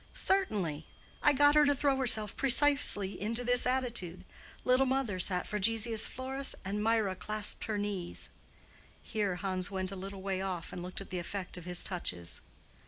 "Certainly. 0.15 0.87
I 1.21 1.31
got 1.31 1.53
her 1.53 1.63
to 1.63 1.75
throw 1.75 1.97
herself 1.97 2.35
precisely 2.35 3.21
into 3.21 3.43
this 3.43 3.67
attitude. 3.67 4.23
Little 4.65 4.87
mother 4.87 5.19
sat 5.19 5.45
for 5.45 5.59
Gessius 5.59 6.07
Florus, 6.07 6.55
and 6.65 6.83
Mirah 6.83 7.15
clasped 7.15 7.65
her 7.65 7.77
knees." 7.77 8.31
Here 9.03 9.35
Hans 9.35 9.69
went 9.69 9.91
a 9.91 9.95
little 9.95 10.23
way 10.23 10.41
off 10.41 10.73
and 10.73 10.81
looked 10.81 11.01
at 11.01 11.11
the 11.11 11.19
effect 11.19 11.55
of 11.55 11.65
his 11.65 11.83
touches. 11.83 12.41